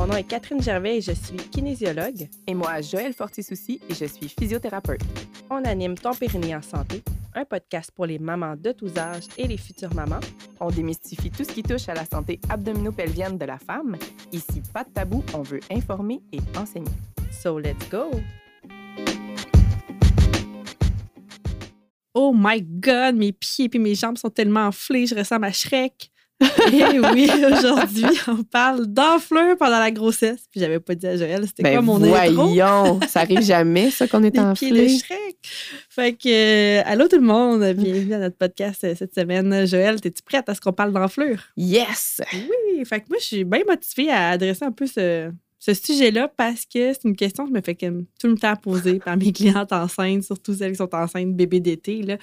[0.00, 2.26] Mon nom est Catherine Gervais et je suis kinésiologue.
[2.46, 5.02] Et moi, Joël Fortisouci et je suis physiothérapeute.
[5.50, 7.02] On anime Ton Périnée en santé,
[7.34, 10.20] un podcast pour les mamans de tous âges et les futures mamans.
[10.58, 13.98] On démystifie tout ce qui touche à la santé abdominopelvienne de la femme.
[14.32, 16.88] Ici, pas de tabou, on veut informer et enseigner.
[17.30, 18.10] So let's go!
[22.14, 26.10] Oh my God, mes pieds et mes jambes sont tellement enflés, je ressemble à Shrek.
[26.72, 30.46] Et oui, aujourd'hui, on parle d'enflure pendant la grossesse.
[30.50, 34.08] Puis j'avais pas dit à Joël, c'était Ben quoi mon voyons, ça arrive jamais, ça,
[34.08, 34.88] qu'on est Les pieds de.
[34.88, 35.36] Shrek.
[35.90, 36.28] Fait que,
[36.80, 39.66] euh, allô tout le monde, bienvenue à notre podcast euh, cette semaine.
[39.66, 41.42] Joël, es-tu prête à ce qu'on parle d'enflure?
[41.56, 42.22] Yes!
[42.32, 46.26] Oui, fait que moi, je suis bien motivée à adresser un peu ce, ce sujet-là
[46.26, 49.18] parce que c'est une question que je me fais comme tout le temps poser par
[49.18, 52.02] mes clientes enceintes, surtout celles qui sont enceintes bébé d'été.
[52.02, 52.16] là.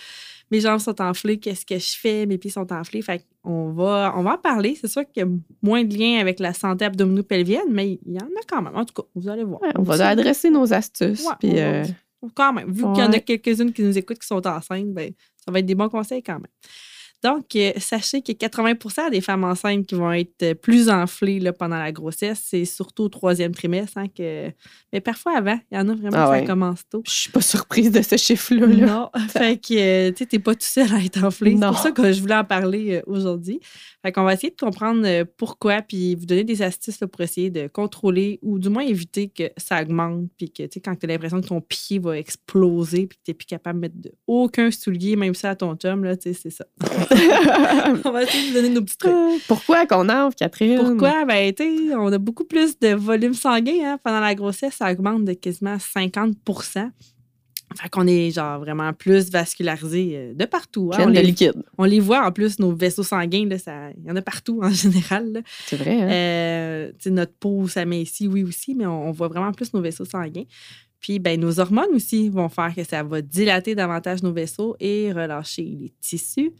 [0.49, 2.25] Mes jambes sont enflées, qu'est-ce que je fais?
[2.25, 3.03] Mes pieds sont enflés.
[3.03, 4.75] Fait qu'on va, on va en parler.
[4.79, 5.29] C'est sûr qu'il y a
[5.61, 8.75] moins de lien avec la santé abdominopelvienne, mais il y en a quand même.
[8.75, 9.61] En tout cas, vous allez voir.
[9.61, 11.23] Ouais, on va adresser nos astuces.
[11.23, 11.83] Ouais, puis, on euh,
[12.33, 15.11] Quand même, vu qu'il y en a quelques-unes qui nous écoutent qui sont enceintes, ben,
[15.45, 16.47] ça va être des bons conseils quand même.
[17.23, 21.51] Donc, euh, sachez que 80% des femmes enceintes qui vont être euh, plus enflées là,
[21.51, 23.97] pendant la grossesse, c'est surtout au troisième trimestre.
[23.97, 24.51] hein, que...
[24.93, 26.39] Mais parfois avant, il y en a vraiment Ah qui ouais.
[26.41, 27.01] ça commence tôt.
[27.05, 28.67] je suis pas surprise de ce chiffre-là.
[28.67, 28.85] là.
[28.85, 29.73] Non, fait que
[30.09, 31.55] euh, tu t'es pas tout seul à être enflé.
[31.59, 33.59] C'est pour ça que je voulais en parler aujourd'hui.
[34.07, 37.19] Fait qu'on va essayer de comprendre euh, pourquoi, puis vous donner des astuces là, pour
[37.19, 40.95] essayer de contrôler ou du moins éviter que ça augmente, puis que tu sais, quand
[40.95, 43.97] tu as l'impression que ton pied va exploser, puis que tu plus capable de mettre
[43.97, 46.65] de aucun soulier, même ça à ton chum, là, tu sais, c'est ça.
[48.05, 49.43] on va essayer de vous donner nos petits trucs.
[49.45, 50.77] Pourquoi qu'on enfle, Catherine?
[50.77, 51.25] Pourquoi?
[51.25, 54.75] Ben, tu sais, on a beaucoup plus de volume sanguin hein, pendant la grossesse.
[54.75, 56.37] Ça augmente de quasiment 50
[57.75, 60.91] Fait qu'on est genre vraiment plus vascularisé euh, de partout.
[60.93, 60.99] hein.
[61.01, 61.53] On, de les, liquide.
[61.77, 64.69] on les voit en plus, nos vaisseaux sanguins, ça- il y en a partout en
[64.69, 65.43] général.
[65.65, 66.09] C'est vrai, hein?
[66.09, 70.45] Euh, notre peau s'amincit, oui aussi, mais on, on voit vraiment plus nos vaisseaux sanguins.
[70.99, 75.11] Puis, ben, nos hormones aussi vont faire que ça va dilater davantage nos vaisseaux et
[75.11, 76.51] relâcher les tissus.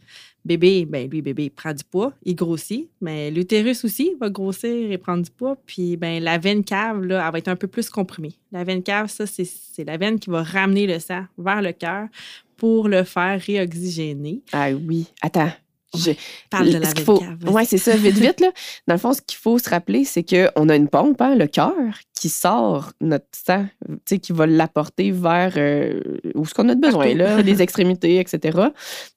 [0.44, 4.90] Bébé, ben, lui, bébé, il prend du poids, il grossit, mais l'utérus aussi va grossir
[4.90, 5.56] et prendre du poids.
[5.66, 8.34] Puis, ben, la veine cave, là, elle va être un peu plus comprimée.
[8.52, 11.72] La veine cave, ça, c'est c'est la veine qui va ramener le sang vers le
[11.72, 12.08] cœur
[12.56, 14.42] pour le faire réoxygéner.
[14.52, 15.06] Ah oui.
[15.22, 15.52] Attends.
[15.96, 16.10] Je-
[16.50, 18.40] Parle de la ce faut, ouais, c'est ça, vite, vite.
[18.40, 18.50] Là.
[18.86, 21.46] Dans le fond, ce qu'il faut se rappeler, c'est qu'on a une pompe, hein, le
[21.46, 21.72] cœur,
[22.20, 23.66] qui sort notre sang,
[24.06, 26.00] qui va l'apporter vers euh,
[26.34, 28.58] où ce qu'on a de besoin, là, les extrémités, etc.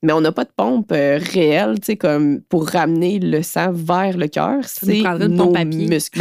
[0.03, 3.71] Mais on n'a pas de pompe euh, réelle, tu sais, comme pour ramener le sang
[3.73, 4.59] vers le cœur.
[4.65, 6.19] C'est nos muscles.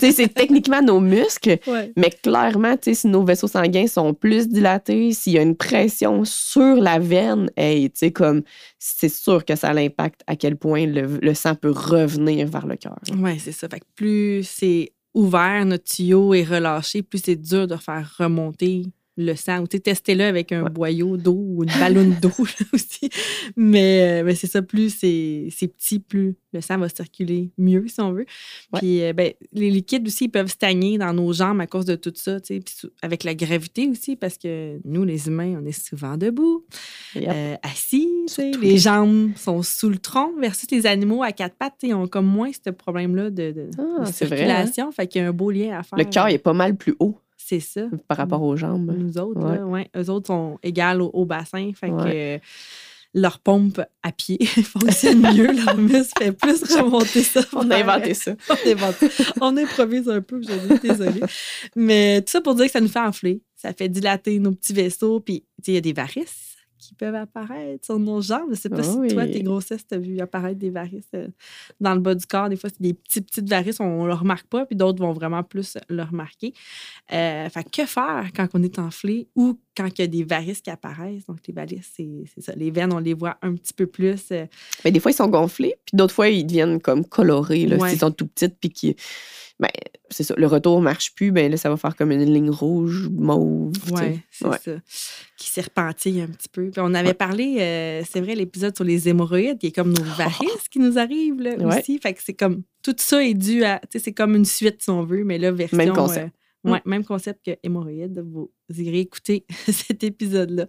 [0.00, 1.92] Ben, c'est techniquement nos muscles, Ouais.
[1.96, 5.56] mais clairement, tu sais, si nos vaisseaux sanguins sont plus dilatés, s'il y a une
[5.56, 8.42] pression sur la veine, hey, tu sais, comme
[8.78, 9.82] c'est sûr que ça a
[10.26, 12.98] à quel point le, sang peut revenir vers le cœur.
[13.16, 13.68] Oui, c'est ça.
[13.68, 19.34] Fait plus c'est ouvert, notre tuyau est relâché, plus c'est dur de faire remonter le
[19.36, 19.60] sang.
[19.62, 20.70] Ou testez-le avec un Ouais.
[20.70, 22.30] boyau d'eau ou une ballonne d'eau
[22.72, 23.08] aussi.
[23.56, 28.00] Mais, euh, mais c'est ça, plus c'est petit, plus le sang va circuler mieux, si
[28.00, 28.26] on veut.
[28.72, 28.78] Ouais.
[28.80, 31.96] Puis euh, ben, les liquides aussi, ils peuvent stagner dans nos jambes à cause de
[31.96, 32.38] tout ça.
[32.40, 32.62] Puis
[33.02, 36.64] avec la gravité aussi, parce que nous, les humains, on est souvent debout.
[37.16, 37.24] Yep.
[37.28, 38.08] Euh, assis,
[38.60, 42.26] les jambes sont sous le tronc versus les animaux à quatre pattes, ils ont comme
[42.26, 44.12] moins ce problème-là de, de- Ah, de vrai, hein?
[44.12, 44.92] circulation.
[44.92, 45.98] Fait qu'il y a un beau lien à faire.
[45.98, 47.82] Le cœur est pas mal plus haut C'est ça.
[48.08, 48.94] par rapport aux jambes.
[48.96, 49.56] Nous autres, Ouais.
[49.58, 51.70] là, ouais, eux autres sont égales au, au bassin.
[51.74, 52.36] Fait que Ouais.
[52.36, 52.38] euh,
[53.12, 55.52] leur pompe à pied fonctionne mieux.
[55.66, 57.42] leur muscle fait plus remonter ça.
[57.52, 58.32] On a inventé ça.
[58.50, 58.96] on, invente.
[59.40, 61.20] On improvise un peu aujourd'hui, désolée.
[61.76, 63.42] Mais tout ça pour dire que ça nous fait enfler.
[63.56, 65.20] Ça fait dilater nos petits vaisseaux.
[65.20, 66.53] Puis, tu sais, il y a des varices
[66.88, 68.48] qui peuvent apparaître sur nos jambes.
[68.50, 69.30] Je sais pas Ah si toi, oui.
[69.32, 71.28] tes grossesses, tu as vu apparaître des varices euh,
[71.80, 72.48] dans le bas du corps.
[72.48, 74.66] Des fois, c'est des petites, petites varices, on ne le remarque pas.
[74.66, 76.52] Puis d'autres vont vraiment plus le remarquer.
[77.12, 80.60] Euh, fait que faire quand on est enflé ou quand il y a des varices
[80.60, 81.26] qui apparaissent?
[81.26, 82.52] Donc, les varices, c'est ça.
[82.56, 84.20] Les veines, on les voit un petit peu plus.
[84.32, 84.46] euh,
[84.84, 87.90] Mais des fois, ils sont gonflés, puis d'autres fois, ils deviennent comme colorés, là, Ouais.
[87.90, 88.96] s'ils sont tout petites, puis qui.
[89.60, 89.68] Ben,
[90.10, 93.08] c'est ça, le retour marche plus, ben là, ça va faire comme une ligne rouge,
[93.08, 93.72] mauve.
[93.92, 94.58] Oui, c'est Ouais.
[94.64, 94.72] ça.
[95.38, 96.70] Qui serpentille un petit peu.
[96.70, 97.14] Puis on avait Ouais.
[97.14, 100.98] parlé, euh, c'est vrai, l'épisode sur les hémorroïdes, qui est comme nos varices qui nous
[100.98, 101.98] arrivent là, aussi.
[102.00, 102.62] Fait que c'est comme.
[102.82, 103.78] Tout ça est dû à.
[103.78, 105.78] Tu sais, c'est comme une suite, si on veut, mais là, version.
[105.78, 106.26] Même concept.
[106.26, 108.20] euh, ouais, même concept que hémorroïdes.
[108.20, 110.66] Vous irez écouter cet épisode-là.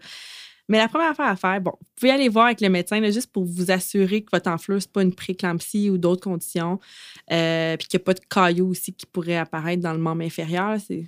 [0.68, 3.12] Mais la première affaire à faire, bon, vous pouvez aller voir avec le médecin là,
[3.12, 6.80] juste pour vous assurer que votre enflure, ce n'est pas une préclampsie ou d'autres conditions.
[7.32, 10.24] Euh, puis qu'il n'y a pas de cailloux aussi qui pourraient apparaître dans le membre
[10.24, 10.80] inférieur.
[10.80, 11.08] C'est,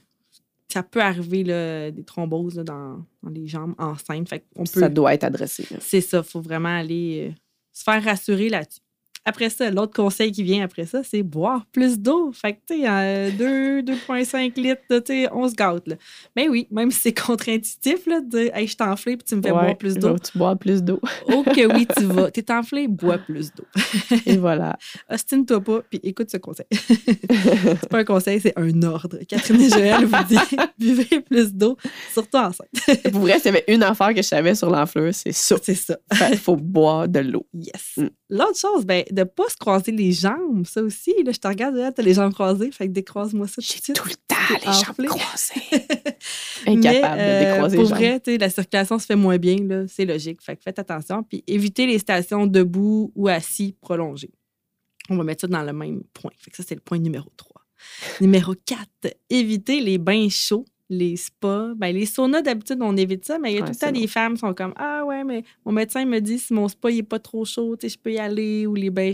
[0.72, 4.30] ça peut arriver là, des thromboses là, dans, dans les jambes enceintes.
[4.30, 5.66] Fait qu'on peut, Ça doit être adressé.
[5.80, 7.34] c'est ça, il faut vraiment aller euh,
[7.74, 8.82] se faire rassurer là-dessus.
[9.28, 12.32] Après ça, l'autre conseil qui vient après ça, c'est boire plus d'eau.
[12.32, 15.96] Fait que, tu sais, euh, 2, 2,5 litres, tu sais, on se gâte, là.
[16.38, 19.36] Mais oui, même si c'est contre-intuitif, là, de dire, hey, je suis enflé puis tu
[19.36, 20.16] me fais Ouais, boire plus d'eau.
[20.18, 21.02] Tu bois plus d'eau.
[21.30, 22.32] Oh que oui, tu vas.
[22.38, 23.66] T'es enflé, bois plus d'eau.
[24.26, 24.78] Et voilà.
[25.12, 26.66] Ostine-toi pas, puis écoute ce conseil.
[26.72, 29.18] c'est pas un conseil, c'est un ordre.
[29.28, 30.38] Catherine et Joël vous dit
[30.80, 31.76] buvez plus d'eau,
[32.14, 32.70] surtout enceinte.
[33.12, 35.58] Pour vrai, s'il y avait une affaire que je savais sur l'enflure, c'est ça.
[35.62, 35.98] c'est ça.
[36.32, 37.46] Il faut boire de l'eau.
[37.54, 37.98] Yes.
[37.98, 38.08] Mm.
[38.30, 41.14] L'autre chose, ben, de pas se croiser les jambes, ça aussi.
[41.24, 43.66] Là, je te regarde, là, t'as les jambes croisées, fait que décroise-moi ça tout de
[43.66, 43.96] J'ai suite.
[43.96, 45.08] tout le temps les jambes enflé.
[45.08, 45.62] croisées.
[46.66, 47.98] Mais, Incapable euh, de décroiser Pour les jambes.
[48.00, 50.42] vrai, tu sais, la circulation se fait moins bien, là, c'est logique.
[50.42, 51.24] Fait que faites attention.
[51.24, 54.32] Puis évitez les stations debout ou assis prolongées.
[55.10, 56.32] On va mettre ça dans le même point.
[56.38, 57.62] Fait que ça, c'est le point numéro 3.
[58.20, 58.86] numéro 4,
[59.30, 60.66] évitez les bains chauds.
[60.90, 63.74] Les spas, ben les saunas d'habitude on évite ça, mais il y a Ouais, tout
[63.82, 66.54] le temps des femmes qui sont comme ah ouais mais mon médecin me dit si
[66.54, 69.12] mon spa il est pas trop chaud, je peux y aller ou les bains,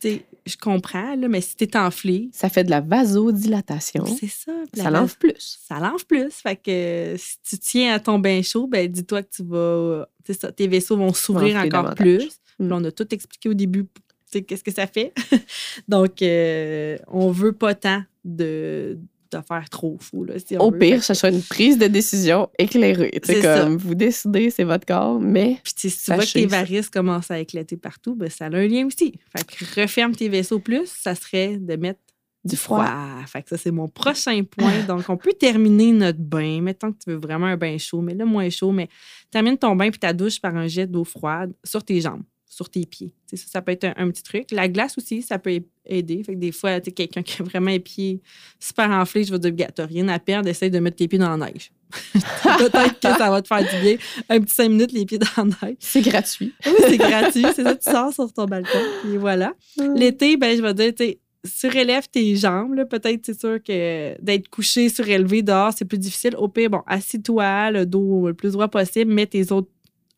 [0.00, 4.04] sais, je comprends là, mais si t'es enflé, Ça fait de la vasodilatation.
[4.06, 4.52] c'est ça.
[4.74, 5.58] Ça l'enfle plus.
[5.68, 6.32] ça l'enfle plus.
[6.32, 10.08] Fait que si tu tiens à ton bain chaud, ben dis-toi que tu vas.
[10.32, 11.96] ça, tes vaisseaux vont s'ouvrir encore davantage.
[11.96, 12.40] plus.
[12.58, 12.72] Mm.
[12.72, 13.86] On a tout expliqué au début,
[14.30, 15.12] qu'est-ce que ça fait.
[15.88, 18.98] Donc, euh, on veut pas tant de
[19.46, 20.24] faire trop fou.
[20.24, 20.78] Là, si Au veut.
[20.78, 23.12] pire, ça sera une prise de décision éclairée.
[23.22, 23.60] C'est ça.
[23.60, 26.58] comme vous décidez, c'est votre corps, mais Puis si tu vois que tes ça.
[26.58, 29.14] varices commencent à éclater partout, ben, ça a un lien aussi.
[29.36, 32.00] Fait que referme tes vaisseaux plus, ça serait de mettre
[32.44, 32.84] du du froid.
[32.84, 33.26] froid.
[33.26, 34.82] Fait que ça, c'est mon prochain point.
[34.88, 36.60] Donc, on peut terminer notre bain.
[36.62, 38.72] Mettons que tu veux vraiment un bain chaud, mais là, moins chaud.
[38.72, 38.88] Mais
[39.30, 42.22] termine ton bain puis ta douche par un jet d'eau froide sur tes jambes,
[42.60, 43.14] sur tes pieds.
[43.26, 44.50] Ça, ça peut être un, un petit truc.
[44.50, 46.22] La glace aussi, ça peut aider.
[46.22, 48.20] Fait que des fois, tu quelqu'un qui a vraiment les pieds
[48.58, 51.18] super enflés, je vais dire, gars, t'as rien à perdre, essaye de mettre tes pieds
[51.18, 51.72] dans la neige.
[52.12, 53.96] Peut-être que ça va te faire du bien.
[54.28, 55.76] Un petit cinq minutes, les pieds dans la neige.
[55.78, 56.52] C'est gratuit.
[56.66, 57.46] Oui, c'est gratuit.
[57.54, 58.78] C'est ça, tu sors sur ton balcon.
[59.10, 59.54] Et voilà.
[59.96, 61.16] L'été, ben, je vais dire, tu
[61.48, 62.84] surélève tes jambes.
[62.90, 66.36] Peut-être, c'est sûr que d'être couché, surélevé dehors, c'est plus difficile.
[66.36, 69.70] Au pire, bon, assis-toi, le dos le plus droit possible, mets tes autres.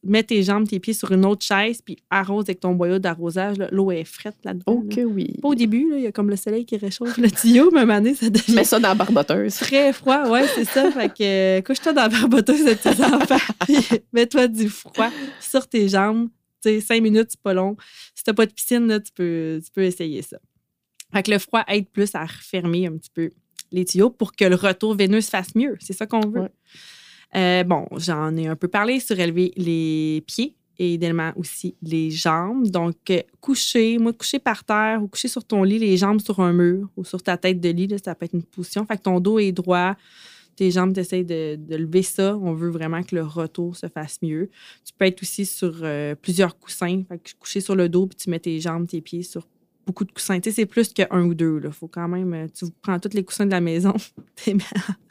[0.04, 3.56] Mets tes jambes, tes pieds sur une autre chaise, puis arrose avec ton boyau d'arrosage.
[3.70, 4.64] L'eau est frette là-dedans.
[4.66, 4.94] Oh là.
[4.96, 5.38] que oui.
[5.40, 7.96] Pas au début, il y a comme le soleil qui réchauffe le tuyau, mais à
[7.96, 9.54] un ça devient Mets ça dans la barboteuse.
[9.54, 10.28] très froid.
[10.28, 10.90] Ouais, c'est ça.
[10.90, 11.22] Fait que
[11.58, 13.54] euh, couche-toi dans la barboteuse de tes enfants,
[14.12, 15.10] mets-toi du froid
[15.40, 16.28] sur tes jambes.
[16.60, 17.76] Sais, cinq minutes, c'est pas long.
[18.14, 20.38] Si t'as pas de piscine, là, tu, peux, tu peux essayer ça.
[21.12, 23.30] Fait que le froid aide plus à refermer un petit peu
[23.70, 25.76] les tuyaux pour que le retour veineux se fasse mieux.
[25.80, 26.40] C'est ça qu'on veut.
[26.42, 26.52] Ouais.
[27.34, 32.66] Euh, bon, j'en ai un peu parlé, surélever les pieds et également aussi les jambes.
[32.68, 36.40] Donc, euh, coucher, moi, coucher par terre ou coucher sur ton lit, les jambes sur
[36.40, 38.84] un mur ou sur ta tête de lit, là, ça peut être une position.
[38.86, 39.96] Fait que ton dos est droit,
[40.56, 42.36] tes jambes, tu de, de lever ça.
[42.36, 44.50] On veut vraiment que le retour se fasse mieux.
[44.84, 47.02] Tu peux être aussi sur euh, plusieurs coussins.
[47.08, 49.46] Fait que coucher sur le dos, puis tu mets tes jambes, tes pieds sur
[49.86, 50.40] beaucoup de coussins.
[50.40, 51.60] Tu sais, c'est plus qu'un ou deux.
[51.64, 52.48] Il faut quand même.
[52.50, 53.94] Tu prends tous les coussins de la maison,
[54.36, 54.64] tu les mets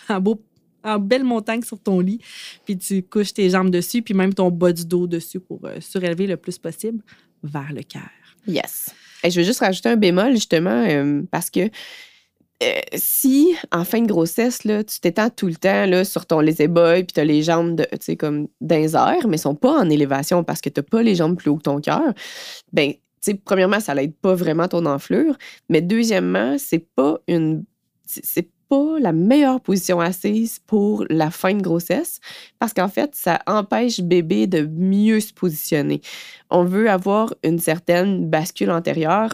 [0.10, 0.42] en, beau,
[0.83, 2.19] en belle montagne sur ton lit,
[2.66, 5.78] puis tu couches tes jambes dessus, puis même ton bas du dos dessus pour euh,
[5.80, 7.04] surélever le plus possible
[7.44, 8.10] vers le cœur.
[8.48, 8.89] Yes.
[9.24, 11.69] Et je veux juste rajouter un bémol, justement, euh, parce que
[12.62, 16.39] euh, si, en fin de grossesse, là, tu t'étends tout le temps là, sur ton
[16.39, 19.89] lazy boy, puis tu as les jambes de, comme les airs, mais sont pas en
[19.89, 22.13] élévation parce que tu pas les jambes plus haut que ton cœur,
[22.72, 25.38] ben, tu sais, premièrement, ça n'aide pas vraiment ton enflure,
[25.70, 27.65] mais deuxièmement, c'est pas une.
[29.00, 32.20] La meilleure position assise pour la fin de grossesse
[32.60, 36.01] parce qu'en fait, ça empêche bébé de mieux se positionner.
[36.50, 39.34] On veut avoir une certaine bascule antérieure.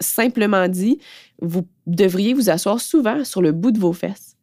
[0.00, 0.98] Simplement dit,
[1.42, 4.37] vous devriez vous asseoir souvent sur le bout de vos fesses.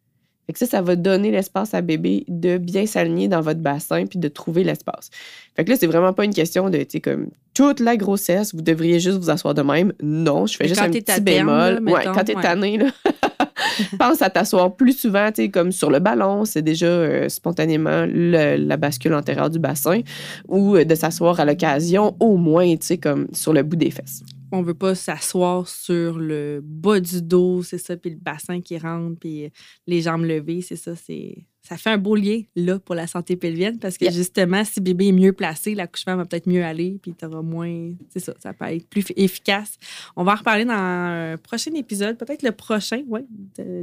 [0.46, 4.06] Fait que ça, ça va donner l'espace à bébé de bien s'aligner dans votre bassin
[4.06, 5.10] puis de trouver l'espace.
[5.56, 8.54] Fait que là, c'est vraiment pas une question de, tu sais, comme toute la grossesse,
[8.54, 9.92] vous devriez juste vous asseoir de même.
[10.02, 11.94] Non, je fais juste un petit terme, là, bémol.
[11.94, 12.42] ouais, quand t'es ouais.
[12.42, 12.86] tanné, là.
[13.98, 18.06] Pense à t'asseoir plus souvent, tu sais, comme sur le ballon, c'est déjà euh, spontanément
[18.06, 20.00] le- la bascule antérieure du bassin,
[20.48, 23.90] ou euh, de s'asseoir à l'occasion, au moins, tu sais, comme sur le bout des
[23.90, 24.22] fesses.
[24.52, 28.78] On veut pas s'asseoir sur le bas du dos, c'est ça, puis le bassin qui
[28.78, 29.50] rentre, puis
[29.86, 33.34] les jambes levées, c'est ça, c'est ça fait un beau lien là pour la santé
[33.34, 34.14] pelvienne parce que Yeah.
[34.14, 37.92] justement si bébé est mieux placé, l'accouchement va peut-être mieux aller, puis tu auras moins,
[38.08, 39.76] c'est ça, ça peut être plus efficace.
[40.14, 43.22] On va en reparler dans un prochain épisode, peut-être le prochain, oui,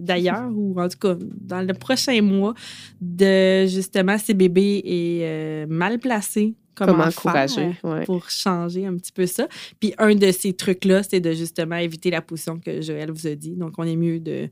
[0.02, 2.54] d'ailleurs ou en tout cas dans le prochain mois
[3.02, 8.06] de justement si bébé est euh, mal placé, comment, Comment faire, encourager, ouais.
[8.06, 9.48] pour changer un petit peu ça.
[9.80, 13.36] Puis un de ces trucs-là, c'est de justement éviter la position que Joël vous a
[13.36, 13.56] dit.
[13.56, 14.50] Donc, on est mieux de.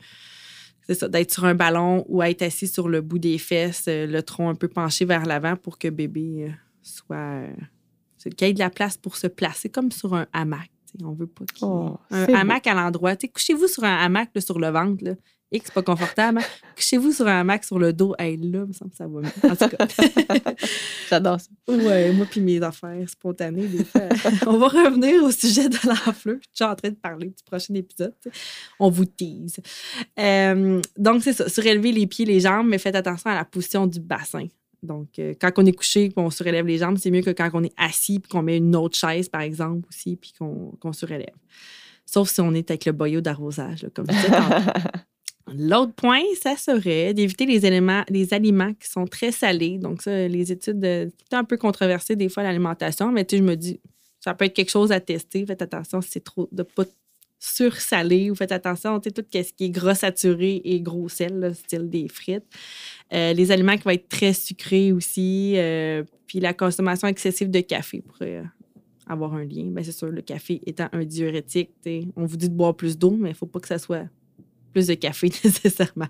[0.88, 4.08] C'est ça, d'être sur un ballon ou être assis sur le bout des fesses, euh,
[4.08, 6.52] le tronc un peu penché vers l'avant pour que bébé euh,
[6.82, 7.16] soit.
[7.18, 7.48] euh,
[8.36, 10.70] qu'il ait de la place pour se placer comme sur un hamac.
[11.04, 12.36] On veut pas qu'il y ait Oh, un beau.
[12.36, 13.16] hamac à l'endroit.
[13.16, 15.04] Couchez-vous sur un hamac là, sur le ventre.
[15.04, 15.14] Là.
[15.54, 16.40] Et c'est pas confortable.
[16.78, 18.16] Couchez-vous sur un hamac sur le dos.
[18.18, 19.52] Hey, là, me semble que ça va mieux.
[19.52, 19.88] En tout cas.
[21.10, 21.50] J'adore ça.
[21.68, 24.08] ouais, moi puis mes affaires spontanées, des fois.
[24.48, 26.40] on va revenir au sujet de l'enflure.
[26.42, 28.16] Je suis en train de parler du prochain épisode.
[28.80, 29.58] On vous tease.
[30.18, 31.50] Euh, donc, c'est ça.
[31.50, 34.48] Surélever les pieds, les jambes, mais faites attention à la position du bassin.
[34.82, 37.50] Donc, euh, quand on est couché et qu'on surélève les jambes, c'est mieux que quand
[37.54, 41.36] on est assis puis qu'on met une autre chaise, par exemple, aussi, puis qu'on surélève.
[42.06, 44.30] Sauf si on est avec le boyau d'arrosage, comme je disais.
[45.58, 47.66] L'autre point, ça serait d'éviter les
[48.34, 49.78] aliments qui sont très salés.
[49.78, 53.44] Donc, ça, les études, euh, c'est un peu controversé des fois l'alimentation, mais tu sais,
[53.44, 53.80] je me dis,
[54.20, 55.46] ça peut être quelque chose à tester.
[55.46, 56.86] Faites attention si c'est trop de pas
[57.42, 61.54] sursalé ou faites attention, tu sais, tout ce qui est gras saturé et gros sel,
[61.56, 62.46] style des frites.
[63.14, 67.60] Euh, les aliments qui vont être très sucrés aussi, euh, puis la consommation excessive de
[67.62, 68.44] café pourrait euh,
[69.08, 69.66] avoir un lien.
[69.66, 71.72] Bien, c'est sûr, le café étant un diurétique,
[72.16, 74.06] on vous dit de boire plus d'eau, mais il ne faut pas que ça soit
[74.72, 76.08] plus de café nécessairement.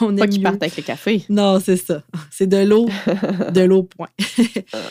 [0.00, 1.24] On Pas qu'ils partent avec le café.
[1.28, 2.02] non, c'est ça.
[2.30, 2.88] C'est de l'eau,
[3.52, 4.08] de l'eau, point.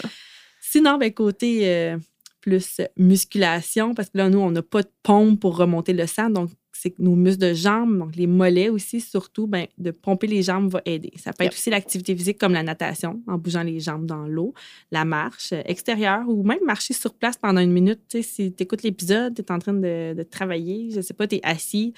[0.61, 1.97] Sinon, ben, côté euh,
[2.41, 6.29] plus musculation, parce que là, nous, on n'a pas de pompe pour remonter le sang,
[6.29, 6.49] donc
[6.83, 10.43] c'est que nos muscles de jambes, donc les mollets aussi, surtout, ben, de pomper les
[10.43, 11.13] jambes va aider.
[11.15, 14.53] Ça peut être aussi l'activité physique comme la natation, en bougeant les jambes dans l'eau,
[14.91, 18.01] la marche euh, extérieure ou même marcher sur place pendant une minute.
[18.21, 21.37] Si tu écoutes l'épisode, tu es en train de, de travailler, je sais pas, tu
[21.37, 21.93] es assis,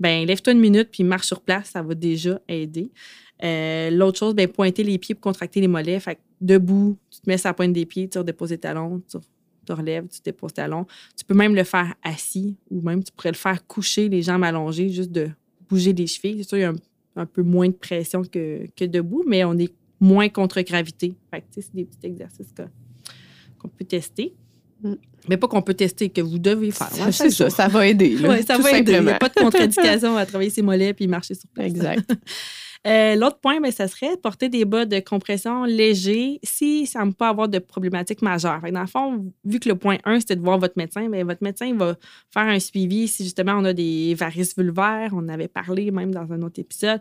[0.00, 2.90] ben lève-toi une minute puis marche sur place, ça va déjà aider.
[3.44, 6.00] Euh, L'autre chose, ben, pointer les pieds pour contracter les mollets.
[6.00, 9.02] Fait que debout, tu te mets sur la pointe des pieds, tu redéposes tes talons,
[9.10, 9.18] tu
[9.64, 10.86] te relèves, tu déposes tes talons.
[11.16, 14.44] Tu peux même le faire assis ou même tu pourrais le faire coucher, les jambes
[14.44, 15.30] allongées, juste de
[15.68, 16.38] bouger les chevilles.
[16.38, 16.72] C'est sûr, il y a
[17.16, 21.14] un, peu moins de pression que, que debout, mais on est moins contre gravité.
[21.30, 22.52] Fait c'est des petits exercices
[23.58, 24.34] qu'on peut tester.
[24.82, 24.94] Mm.
[25.28, 26.88] Mais pas qu'on peut tester, que vous devez faire.
[26.92, 28.16] C'est chaque ça, ça va aider.
[28.16, 28.94] là, Ouais, ça va aider.
[28.94, 31.66] Il n'y a pas de contre-indication à travailler ses mollets puis marcher sur place.
[31.66, 32.12] Exact.
[32.84, 37.04] Euh, L'autre point, ben, ça serait porter des bas de compression légers si ça ne
[37.04, 38.60] semble pas avoir de problématique majeure.
[38.60, 41.08] Fait que dans le fond, vu que le point 1, c'était de voir votre médecin,
[41.08, 41.94] ben, votre médecin il va
[42.34, 45.10] faire un suivi si justement on a des varices vulvaires.
[45.12, 47.00] On en avait parlé même dans un autre épisode.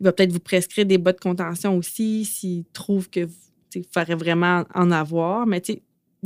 [0.00, 3.32] Il va peut-être vous prescrire des bas de contention aussi s'il trouve que vous-
[3.74, 5.46] il faudrait vraiment en avoir.
[5.46, 5.62] Mais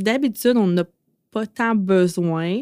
[0.03, 0.83] d'habitude, on n'a
[1.31, 2.61] pas tant besoin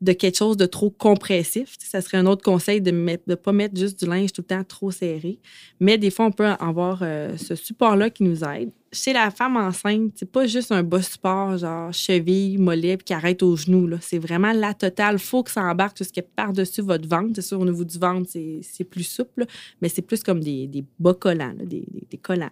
[0.00, 1.74] de quelque chose de trop compressif.
[1.80, 4.62] Ça serait un autre conseil de ne pas mettre juste du linge tout le temps
[4.62, 5.40] trop serré.
[5.80, 8.70] Mais des fois, on peut avoir euh, ce support-là qui nous aide.
[8.92, 13.12] Chez la femme enceinte, c'est pas juste un bas support, genre cheville, mollet, puis qui
[13.12, 13.90] arrête aux genoux.
[14.00, 15.16] C'est vraiment la totale.
[15.16, 17.32] Il faut que ça embarque tout ce qui est par-dessus votre ventre.
[17.34, 18.30] C'est sûr, au niveau du ventre,
[18.62, 19.46] c'est plus souple, là,
[19.82, 22.50] mais c'est plus comme des, des bas collants, là, des, des- des collants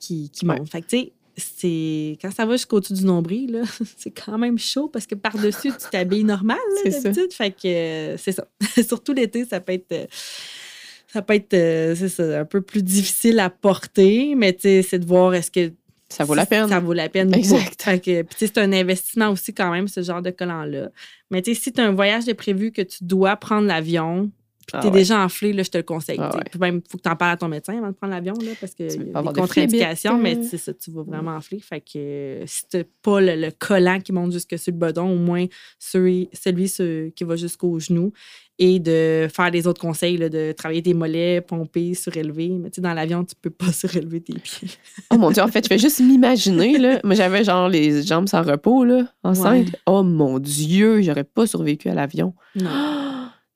[0.00, 0.58] qui, qui Ouais.
[0.58, 0.68] montent.
[0.68, 0.96] Fait que,
[1.38, 3.62] c'est quand ça va jusqu'au-dessus du nombril, là,
[3.96, 7.00] c'est quand même chaud parce que par-dessus, tu t'habilles normal là, C'est ça.
[7.10, 7.32] d'habitude.
[7.32, 8.46] Fait que euh, c'est ça.
[8.86, 9.92] Surtout l'été, ça peut être.
[9.92, 10.06] euh,
[11.06, 14.98] ça peut être euh, ça, un peu plus difficile à porter, mais tu sais, c'est
[14.98, 15.72] de voir est-ce que
[16.10, 16.68] Ça vaut la peine.
[16.68, 17.32] ça vaut la peine.
[17.34, 17.82] Exact.
[18.02, 20.90] puis c'est un investissement aussi quand même, ce genre de collant-là.
[21.30, 24.30] Mais si tu as un voyage de prévu que tu dois prendre l'avion,
[24.68, 24.98] puis Ah tu es ouais.
[24.98, 26.18] déjà enflé, là, je te le conseille.
[26.20, 26.42] Ah ouais.
[26.50, 28.34] Puis même, il faut que tu en parles à ton médecin avant de prendre l'avion,
[28.34, 30.50] là, parce qu'il y a des contre-indications, mais phlébite.
[30.50, 31.58] c'est ça, tu vas vraiment enfler.
[31.58, 35.10] Fait que euh, si tu pas le, le collant qui monte jusque sur le bedon,
[35.10, 35.46] au moins
[35.78, 36.70] celui, celui
[37.14, 38.12] qui va jusqu'au genou,
[38.58, 42.48] et de faire les autres conseils, là, de travailler tes mollets, pomper, surélever.
[42.48, 44.68] Mais tu sais, dans l'avion, tu peux pas surélever tes pieds.
[45.10, 47.00] Oh mon Dieu, en fait, je fais juste m'imaginer, là.
[47.04, 49.68] Moi, j'avais genre les jambes sans repos, là, enceinte.
[49.68, 49.78] Ouais.
[49.86, 52.34] Oh mon Dieu, j'aurais pas survécu à l'avion.
[52.54, 52.68] Non.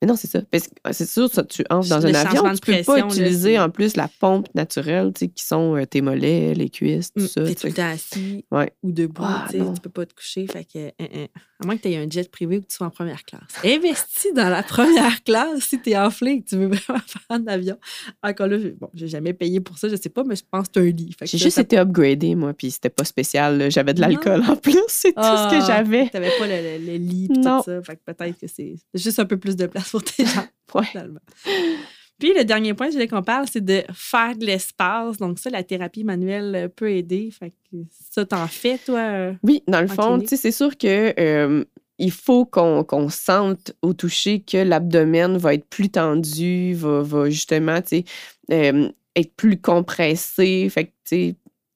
[0.03, 0.43] Mais non, c'est ça.
[0.51, 3.59] Parce que c'est sûr, ça, tu entres dans un avion, tu peux pas pression, utiliser
[3.61, 7.23] en plus la pompe naturelle, tu sais, qui sont euh, tes mollets, les cuisses, tout
[7.23, 7.45] Mm, ça.
[7.45, 8.73] T'es tout le temps assis Ouais.
[8.83, 10.47] ou debout, Ah, tu sais, tu peux pas te coucher.
[10.49, 11.27] Fait que, hein, hein.
[11.62, 13.42] À moins que tu aies un jet privé ou que tu sois en première classe.
[13.64, 17.23] Investis dans la première classe si tu es enflé et que tu veux vraiment faire
[17.31, 17.76] un avion.
[18.23, 20.73] Encore là, bon, j'ai jamais payé pour ça, je sais pas, mais je pense que
[20.75, 21.14] c'est un lit.
[21.23, 23.71] J'ai juste été upgradée, moi, puis c'était pas spécial.
[23.71, 26.09] J'avais de l'alcool en plus, c'est tout ce Ah, que j'avais.
[26.09, 27.59] T'avais pas le, le- le lit Non.
[27.59, 27.83] tout ça.
[27.83, 30.45] Fait que peut-être que c'est juste un peu plus de place pour tes jambes.
[30.75, 30.85] Ouais.
[30.85, 31.21] finalement.
[32.23, 35.17] Puis le dernier point, je voulais qu'on parle, c'est de faire de l'espace.
[35.17, 37.33] Donc ça, la thérapie manuelle euh, peut aider.
[37.33, 39.00] Fait que ça, t'en fais, toi?
[39.00, 39.33] euh?
[39.43, 40.29] Oui, dans le fond, clinique.
[40.29, 41.64] tu sais, c'est sûr que euh,
[41.99, 47.81] il faut qu'on sente au toucher que l'abdomen va être plus tendu, va, va justement,
[48.52, 50.69] euh, être plus compressé.
[50.71, 51.35] Fait que,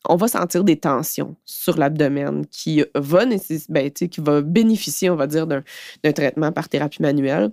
[0.08, 3.24] on va sentir des tensions sur l'abdomen qui va
[3.68, 5.64] ben, qui va bénéficier, on va dire, d'un
[6.12, 7.50] traitement par thérapie manuelle.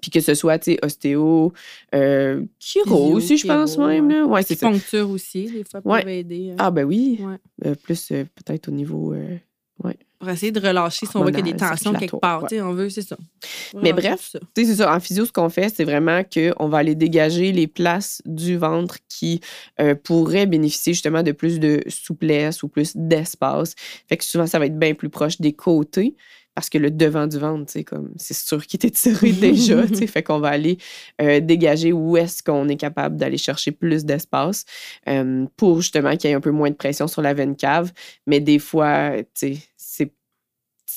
[0.00, 1.52] Puis que ce soit, tu sais, ostéo,
[1.94, 4.08] euh, chiro aussi, je pense chiro, même.
[4.08, 4.14] ouais.
[4.14, 4.26] Là.
[4.26, 4.66] Ouais, c'est ça.
[4.68, 6.00] Acupuncture aussi, des fois, Ouais.
[6.00, 6.50] peuvent aider.
[6.52, 6.56] hein.
[6.58, 7.20] Ah, ben oui.
[7.20, 7.36] Ouais.
[7.70, 9.12] Euh, plus euh, peut-être au niveau.
[9.14, 9.36] euh,
[9.82, 9.96] ouais.
[10.18, 12.48] pour essayer de relâcher si on voit qu'il y a des tensions quelque part.
[12.48, 13.16] sais, On veut, c'est ça.
[13.82, 14.94] Mais bref, c'est ça.
[14.94, 18.96] En physio, ce qu'on fait, c'est vraiment qu'on va aller dégager les places du ventre
[19.08, 19.40] qui
[19.80, 23.74] euh, pourraient bénéficier justement de plus de souplesse ou plus d'espace.
[24.08, 26.14] Fait que souvent, ça va être bien plus proche des côtés
[26.54, 29.86] parce que le devant du ventre, sais, comme c'est sûr qu'il est étiré déjà.
[29.86, 30.78] Fait qu'on va aller
[31.20, 34.64] euh, dégager où est-ce qu'on est capable d'aller chercher plus d'espace
[35.08, 37.92] euh, pour justement qu'il y ait un peu moins de pression sur la veine cave.
[38.26, 39.58] Mais des fois, c'est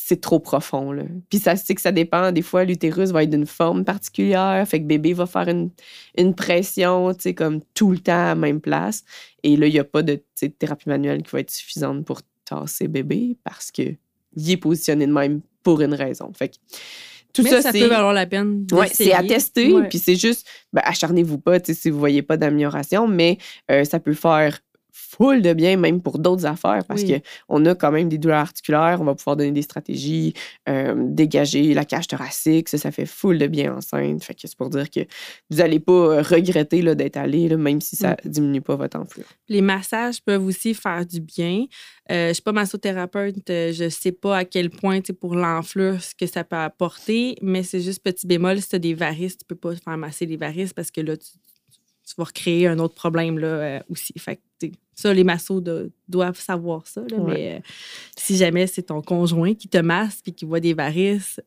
[0.08, 0.96] c'est trop profond.
[1.30, 2.32] Puis ça, c'est que ça dépend.
[2.32, 4.66] Des fois, l'utérus va être d'une forme particulière.
[4.66, 8.62] Fait que bébé va faire une, pression, tu comme tout le temps à la même
[8.62, 9.04] place.
[9.44, 10.24] Et là, il n'y a pas de
[10.60, 13.96] thérapie manuelle qui va être suffisante pour tasser bébé parce que
[14.38, 16.32] il est positionné de même pour une raison.
[16.34, 16.56] Fait que
[17.34, 18.66] tout Mais ça, peut valoir la peine.
[18.72, 23.08] Ouais, c'est à tester, puis c'est juste, ben, acharnez-vous pas si vous voyez pas d'amélioration,
[23.08, 23.38] mais
[23.70, 24.60] euh, ça peut faire
[25.00, 27.22] full de bien, même pour d'autres affaires, parce Oui.
[27.48, 30.34] qu'on a quand même des douleurs articulaires, on va pouvoir donner des stratégies,
[30.68, 34.24] euh, dégager la cage thoracique, ça, ça fait full de bien enceinte.
[34.24, 35.02] Fait que c'est pour dire que
[35.50, 38.30] vous n'allez pas euh, regretter là, d'être allé, là, même si ça Mm.
[38.30, 39.26] diminue pas votre enflure.
[39.48, 41.66] Les massages peuvent aussi faire du bien.
[42.10, 46.02] Euh, je ne suis pas massothérapeute, je ne sais pas à quel point, pour l'enflure,
[46.02, 49.38] ce que ça peut apporter, mais c'est juste petit bémol, si tu as des varices,
[49.38, 51.28] tu ne peux pas faire masser les varices parce que là, tu,
[52.08, 54.14] tu vas recréer un autre problème là, euh, aussi.
[54.18, 54.68] Fait que,
[55.00, 57.34] ça, les massos de- doivent savoir ça, là, Ouais.
[57.34, 57.60] mais euh,
[58.18, 61.40] si jamais c'est ton conjoint qui te masse et qui voit des varices,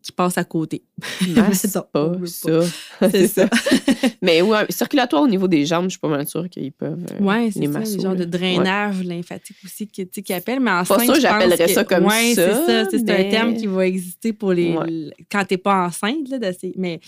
[0.00, 0.82] qui passe à côté.
[1.28, 2.60] Masse pas ça.
[3.10, 3.48] C'est ça.
[4.22, 7.04] mais ouais, circulatoire au niveau des jambes, je suis pas mal sûre qu'ils peuvent.
[7.12, 10.58] euh, Oui, c'est les ça, massos, le genre de drainage lymphatique aussi qui, qui appelle,
[10.58, 12.90] mais en Pas sûr, j'appellerais ça comme ouais, ça, c'est ça.
[12.90, 15.12] C'est un terme qui va exister pour les Ouais.
[15.30, 16.38] quand t'es pas enceinte, là,
[16.76, 16.98] mais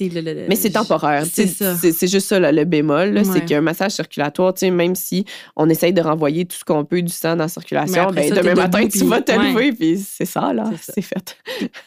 [0.00, 1.24] le- le- Mais c'est temporaire.
[1.26, 3.14] C'est juste ça, là, le bémol.
[3.16, 3.24] Ouais.
[3.24, 5.24] C'est qu'un massage circulatoire, même si
[5.56, 8.40] on essaye de renvoyer tout ce qu'on peut du sang dans la circulation, ben, ça,
[8.42, 9.52] demain matin, debout, tu vas te ouais.
[9.52, 10.70] lever, puis c'est ça, là.
[10.80, 11.36] C'est fait.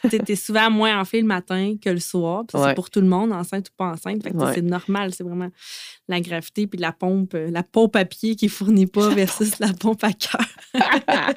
[0.09, 2.43] Tu es souvent moins enflé le matin que le soir.
[2.53, 2.61] Ouais.
[2.67, 4.23] C'est pour tout le monde, enceinte ou pas enceinte.
[4.33, 4.51] Ouais.
[4.53, 5.13] C'est normal.
[5.13, 5.49] C'est vraiment
[6.07, 9.73] la gravité puis la pompe, euh, la pompe à pied qui fournit pas versus la
[9.73, 10.45] pompe à cœur.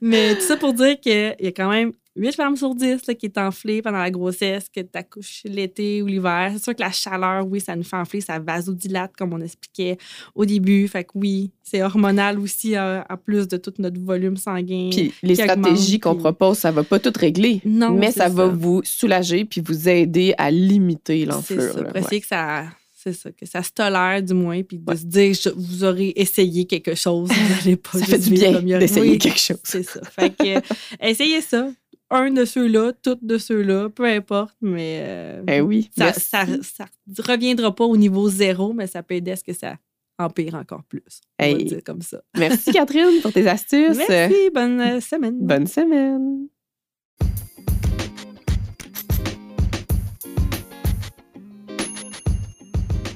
[0.00, 3.14] Mais tout ça pour dire qu'il y a quand même 8 femmes sur 10 là,
[3.14, 6.50] qui est enflée pendant la grossesse, que tu accouches l'été ou l'hiver.
[6.54, 9.96] C'est sûr que la chaleur, oui, ça nous fait enfler, ça vasodilate, comme on expliquait
[10.34, 10.86] au début.
[10.88, 14.90] Fait que oui, c'est hormonal aussi, euh, en plus de tout notre volume sanguin.
[14.90, 17.60] Puis les stratégies qu'on puis- propose, ça va pas tout régler.
[17.64, 18.52] Non, mais c'est ça, va ça.
[18.52, 21.62] vous soulager puis vous aider à limiter C'est l'enflure.
[21.72, 21.80] ça.
[21.82, 22.00] ouais.
[22.00, 22.64] essayer que ça.
[23.00, 24.96] C'est ça, que ça se tolère du moins, puis de Ouais.
[24.96, 28.30] se dire je- vous aurez essayé quelque chose, vous n'allez pas Ça juste fait du
[28.30, 29.58] bien d'essayer Oui, quelque chose.
[29.62, 30.00] C'est ça.
[30.02, 30.60] Fait que euh,
[31.00, 31.70] essayez ça.
[32.10, 35.90] Un de ceux-là, toutes de ceux-là, peu importe, mais euh, Eh oui.
[35.96, 36.86] ça, ça, ça
[37.22, 39.76] reviendra pas au niveau zéro, mais ça peut aider à ce que ça
[40.18, 41.02] empire encore plus.
[41.38, 41.58] On va Hey.
[41.58, 42.20] le dire comme ça.
[42.36, 43.98] Merci, Catherine, pour tes astuces.
[44.08, 45.38] Merci, bonne euh, semaine.
[45.40, 46.48] Bonne semaine.